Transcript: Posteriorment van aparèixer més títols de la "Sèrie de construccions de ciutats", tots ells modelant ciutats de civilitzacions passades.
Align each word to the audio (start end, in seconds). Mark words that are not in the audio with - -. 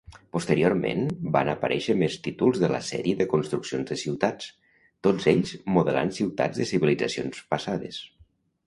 Posteriorment 0.35 1.03
van 1.35 1.51
aparèixer 1.51 1.95
més 1.99 2.15
títols 2.29 2.61
de 2.63 2.71
la 2.77 2.79
"Sèrie 2.87 3.19
de 3.19 3.27
construccions 3.35 3.93
de 3.93 3.99
ciutats", 4.05 4.49
tots 5.09 5.29
ells 5.35 5.53
modelant 5.77 6.15
ciutats 6.21 6.63
de 6.65 6.71
civilitzacions 6.75 7.47
passades. 7.55 8.05